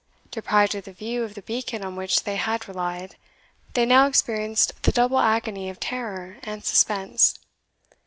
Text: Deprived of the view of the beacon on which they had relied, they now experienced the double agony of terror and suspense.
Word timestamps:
Deprived 0.31 0.73
of 0.73 0.85
the 0.85 0.91
view 0.91 1.23
of 1.23 1.35
the 1.35 1.43
beacon 1.43 1.83
on 1.85 1.95
which 1.95 2.23
they 2.23 2.35
had 2.35 2.67
relied, 2.67 3.17
they 3.75 3.85
now 3.85 4.07
experienced 4.07 4.73
the 4.81 4.91
double 4.91 5.19
agony 5.19 5.69
of 5.69 5.79
terror 5.79 6.37
and 6.41 6.65
suspense. 6.65 7.37